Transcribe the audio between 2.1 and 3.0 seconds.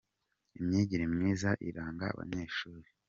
abanyeshuri.